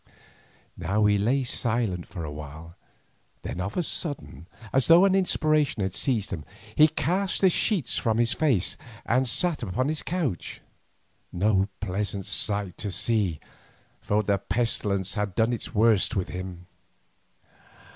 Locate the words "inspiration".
5.13-5.83